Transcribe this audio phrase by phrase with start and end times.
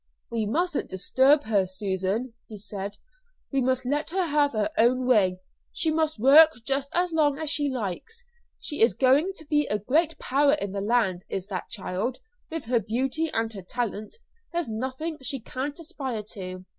[0.31, 2.97] "We mustn't disturb her, Susan," he said.
[3.51, 5.41] "We must let her have her own way.
[5.73, 8.23] She must work just as long as she likes.
[8.59, 12.17] She is going to be a great power in the land, is that child,
[12.49, 14.15] with her beauty and her talent;
[14.51, 16.65] there's nothing she can't aspire to."